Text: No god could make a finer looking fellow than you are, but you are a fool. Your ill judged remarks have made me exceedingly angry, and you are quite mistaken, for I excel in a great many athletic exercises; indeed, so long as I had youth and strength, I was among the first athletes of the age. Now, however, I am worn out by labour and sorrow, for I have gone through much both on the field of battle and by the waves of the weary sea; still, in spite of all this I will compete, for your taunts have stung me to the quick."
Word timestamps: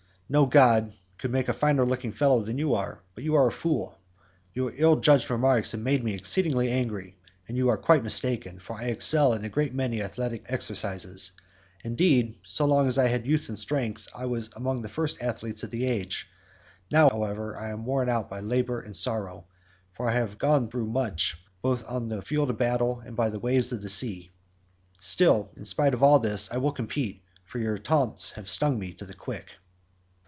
No 0.33 0.45
god 0.45 0.93
could 1.17 1.29
make 1.29 1.49
a 1.49 1.53
finer 1.53 1.83
looking 1.85 2.13
fellow 2.13 2.41
than 2.41 2.57
you 2.57 2.73
are, 2.73 3.01
but 3.15 3.23
you 3.25 3.35
are 3.35 3.47
a 3.47 3.51
fool. 3.51 3.99
Your 4.53 4.71
ill 4.77 4.95
judged 4.95 5.29
remarks 5.29 5.73
have 5.73 5.81
made 5.81 6.05
me 6.05 6.13
exceedingly 6.13 6.69
angry, 6.71 7.17
and 7.49 7.57
you 7.57 7.67
are 7.67 7.75
quite 7.75 8.01
mistaken, 8.01 8.57
for 8.57 8.77
I 8.77 8.85
excel 8.85 9.33
in 9.33 9.43
a 9.43 9.49
great 9.49 9.73
many 9.73 10.01
athletic 10.01 10.45
exercises; 10.47 11.33
indeed, 11.83 12.37
so 12.43 12.65
long 12.65 12.87
as 12.87 12.97
I 12.97 13.09
had 13.09 13.27
youth 13.27 13.49
and 13.49 13.59
strength, 13.59 14.07
I 14.15 14.25
was 14.25 14.49
among 14.55 14.81
the 14.83 14.87
first 14.87 15.21
athletes 15.21 15.63
of 15.63 15.69
the 15.71 15.85
age. 15.85 16.29
Now, 16.93 17.09
however, 17.09 17.57
I 17.57 17.69
am 17.69 17.83
worn 17.85 18.07
out 18.07 18.29
by 18.29 18.39
labour 18.39 18.79
and 18.79 18.95
sorrow, 18.95 19.43
for 19.91 20.09
I 20.09 20.13
have 20.13 20.37
gone 20.37 20.69
through 20.69 20.87
much 20.87 21.43
both 21.61 21.85
on 21.91 22.07
the 22.07 22.21
field 22.21 22.49
of 22.49 22.57
battle 22.57 23.01
and 23.05 23.17
by 23.17 23.29
the 23.31 23.37
waves 23.39 23.73
of 23.73 23.79
the 23.81 23.87
weary 23.87 24.21
sea; 24.21 24.31
still, 25.01 25.51
in 25.57 25.65
spite 25.65 25.93
of 25.93 26.01
all 26.01 26.19
this 26.19 26.49
I 26.53 26.55
will 26.55 26.71
compete, 26.71 27.21
for 27.43 27.59
your 27.59 27.77
taunts 27.77 28.31
have 28.31 28.47
stung 28.47 28.79
me 28.79 28.93
to 28.93 29.03
the 29.03 29.13
quick." 29.13 29.49